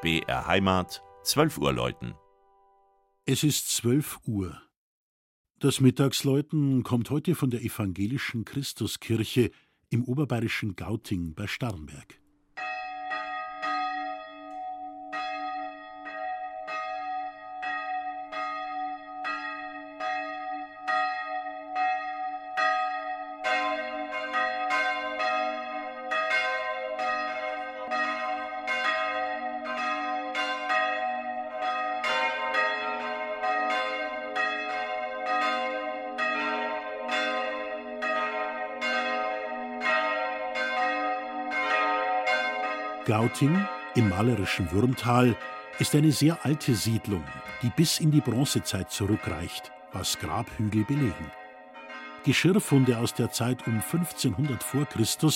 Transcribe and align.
BR 0.00 0.46
Heimat, 0.46 1.02
12 1.24 1.58
Uhr 1.58 1.72
läuten. 1.72 2.14
Es 3.26 3.42
ist 3.42 3.68
12 3.70 4.20
Uhr. 4.26 4.62
Das 5.58 5.80
Mittagsläuten 5.80 6.84
kommt 6.84 7.10
heute 7.10 7.34
von 7.34 7.50
der 7.50 7.62
evangelischen 7.62 8.44
Christuskirche 8.44 9.50
im 9.90 10.04
oberbayerischen 10.04 10.76
Gauting 10.76 11.34
bei 11.34 11.48
Starnberg. 11.48 12.20
Gauting 43.08 43.66
im 43.94 44.10
malerischen 44.10 44.70
Würmtal 44.70 45.34
ist 45.78 45.94
eine 45.94 46.12
sehr 46.12 46.44
alte 46.44 46.74
Siedlung, 46.74 47.24
die 47.62 47.70
bis 47.70 48.00
in 48.00 48.10
die 48.10 48.20
Bronzezeit 48.20 48.90
zurückreicht, 48.90 49.72
was 49.94 50.18
Grabhügel 50.18 50.84
belegen. 50.84 51.32
Geschirrfunde 52.24 52.98
aus 52.98 53.14
der 53.14 53.30
Zeit 53.30 53.66
um 53.66 53.76
1500 53.76 54.62
v. 54.62 54.84
Chr. 54.84 55.30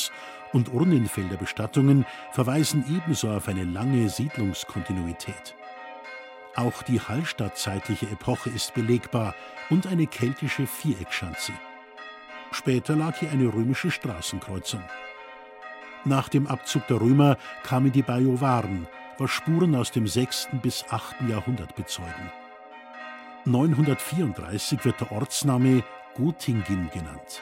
und 0.52 0.70
Urnenfelderbestattungen 0.70 2.04
verweisen 2.32 2.84
ebenso 2.94 3.30
auf 3.30 3.48
eine 3.48 3.64
lange 3.64 4.06
Siedlungskontinuität. 4.10 5.54
Auch 6.54 6.82
die 6.82 7.00
hallstattzeitliche 7.00 8.04
Epoche 8.10 8.50
ist 8.50 8.74
belegbar 8.74 9.34
und 9.70 9.86
eine 9.86 10.06
keltische 10.06 10.66
Viereckschanze. 10.66 11.52
Später 12.50 12.96
lag 12.96 13.18
hier 13.18 13.30
eine 13.30 13.46
römische 13.46 13.90
Straßenkreuzung. 13.90 14.82
Nach 16.04 16.28
dem 16.28 16.48
Abzug 16.48 16.88
der 16.88 17.00
Römer 17.00 17.36
kamen 17.62 17.92
die 17.92 18.02
Bajuwaren, 18.02 18.88
was 19.18 19.30
Spuren 19.30 19.76
aus 19.76 19.92
dem 19.92 20.08
6. 20.08 20.48
bis 20.60 20.84
8. 20.90 21.28
Jahrhundert 21.28 21.76
bezeugen. 21.76 22.32
934 23.44 24.84
wird 24.84 25.00
der 25.00 25.12
Ortsname 25.12 25.84
Gotingen 26.16 26.90
genannt. 26.92 27.40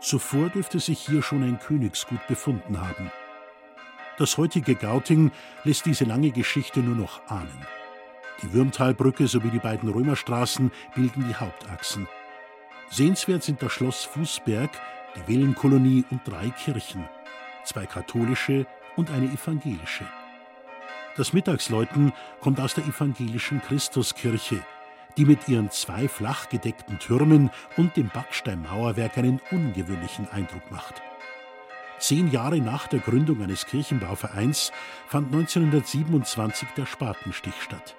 Zuvor 0.00 0.48
dürfte 0.48 0.80
sich 0.80 0.98
hier 0.98 1.22
schon 1.22 1.44
ein 1.44 1.60
Königsgut 1.60 2.26
befunden 2.26 2.80
haben. 2.80 3.12
Das 4.18 4.38
heutige 4.38 4.74
Gauting 4.74 5.30
lässt 5.62 5.86
diese 5.86 6.04
lange 6.04 6.32
Geschichte 6.32 6.80
nur 6.80 6.96
noch 6.96 7.20
ahnen. 7.28 7.66
Die 8.42 8.52
Würmtalbrücke 8.52 9.28
sowie 9.28 9.50
die 9.50 9.60
beiden 9.60 9.88
Römerstraßen 9.88 10.72
bilden 10.96 11.26
die 11.28 11.34
Hauptachsen. 11.36 12.08
Sehenswert 12.90 13.44
sind 13.44 13.62
das 13.62 13.70
Schloss 13.70 14.02
Fußberg, 14.04 14.70
die 15.14 15.32
Villenkolonie 15.32 16.04
und 16.10 16.22
drei 16.26 16.50
Kirchen 16.50 17.08
zwei 17.74 17.86
katholische 17.86 18.66
und 18.96 19.10
eine 19.10 19.26
evangelische. 19.26 20.06
Das 21.16 21.32
Mittagsläuten 21.32 22.12
kommt 22.40 22.60
aus 22.60 22.74
der 22.74 22.84
evangelischen 22.84 23.60
Christuskirche, 23.62 24.60
die 25.16 25.24
mit 25.24 25.48
ihren 25.48 25.70
zwei 25.70 26.06
flach 26.08 26.48
gedeckten 26.48 26.98
Türmen 27.00 27.50
und 27.76 27.96
dem 27.96 28.08
Backsteinmauerwerk 28.08 29.18
einen 29.18 29.40
ungewöhnlichen 29.50 30.28
Eindruck 30.30 30.70
macht. 30.70 31.02
Zehn 31.98 32.30
Jahre 32.30 32.58
nach 32.58 32.86
der 32.86 33.00
Gründung 33.00 33.42
eines 33.42 33.66
Kirchenbauvereins 33.66 34.72
fand 35.08 35.32
1927 35.34 36.68
der 36.76 36.86
Spatenstich 36.86 37.60
statt. 37.60 37.96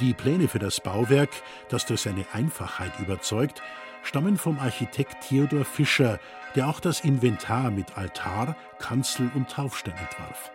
Die 0.00 0.14
Pläne 0.14 0.48
für 0.48 0.58
das 0.58 0.80
Bauwerk, 0.80 1.30
das 1.68 1.84
durch 1.84 2.02
seine 2.02 2.24
Einfachheit 2.32 2.92
überzeugt, 3.00 3.62
stammen 4.02 4.36
vom 4.36 4.58
Architekt 4.58 5.28
Theodor 5.28 5.64
Fischer, 5.64 6.18
der 6.54 6.68
auch 6.68 6.80
das 6.80 7.00
Inventar 7.00 7.70
mit 7.70 7.96
Altar, 7.96 8.56
Kanzel 8.78 9.30
und 9.34 9.50
Taufstein 9.50 9.96
entwarf. 9.96 10.50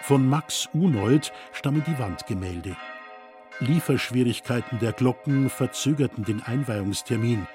Von 0.00 0.28
Max 0.28 0.68
Unold 0.72 1.32
stammen 1.52 1.82
die 1.86 1.98
Wandgemälde. 1.98 2.76
Lieferschwierigkeiten 3.60 4.78
der 4.78 4.92
Glocken 4.92 5.48
verzögerten 5.48 6.24
den 6.24 6.42
Einweihungstermin, 6.42 7.46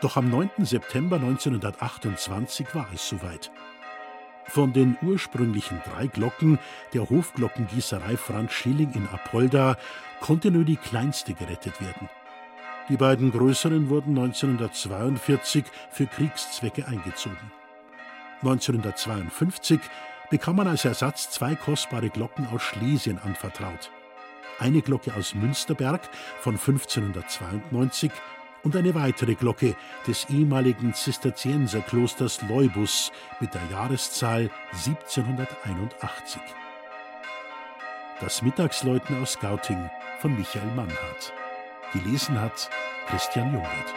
doch 0.00 0.16
am 0.16 0.30
9. 0.30 0.50
September 0.64 1.16
1928 1.16 2.74
war 2.74 2.88
es 2.92 3.08
soweit. 3.08 3.52
Von 4.46 4.72
den 4.72 4.96
ursprünglichen 5.02 5.80
drei 5.84 6.08
Glocken 6.08 6.58
der 6.92 7.08
Hofglockengießerei 7.08 8.16
Franz 8.16 8.52
Schilling 8.52 8.92
in 8.94 9.08
Apolda 9.08 9.76
konnte 10.20 10.50
nur 10.50 10.64
die 10.64 10.76
kleinste 10.76 11.34
gerettet 11.34 11.80
werden. 11.80 12.08
Die 12.88 12.96
beiden 12.96 13.30
größeren 13.30 13.88
wurden 13.88 14.18
1942 14.18 15.64
für 15.90 16.06
Kriegszwecke 16.06 16.86
eingezogen. 16.86 17.52
1952 18.42 19.80
bekam 20.30 20.56
man 20.56 20.66
als 20.66 20.84
Ersatz 20.84 21.30
zwei 21.30 21.54
kostbare 21.54 22.10
Glocken 22.10 22.46
aus 22.52 22.62
Schlesien 22.62 23.18
anvertraut. 23.24 23.90
Eine 24.58 24.82
Glocke 24.82 25.14
aus 25.14 25.34
Münsterberg 25.34 26.00
von 26.40 26.54
1592 26.54 28.10
und 28.64 28.76
eine 28.76 28.94
weitere 28.94 29.34
Glocke 29.34 29.76
des 30.06 30.28
ehemaligen 30.30 30.94
Zisterzienserklosters 30.94 32.42
Leubus 32.48 33.12
mit 33.40 33.54
der 33.54 33.62
Jahreszahl 33.70 34.50
1781. 34.72 36.40
Das 38.20 38.42
Mittagsläuten 38.42 39.20
aus 39.20 39.38
Gauting 39.40 39.90
von 40.20 40.36
Michael 40.36 40.70
Mannhardt. 40.76 41.32
Gelesen 41.92 42.40
hat 42.40 42.70
Christian 43.06 43.52
Jungert. 43.52 43.94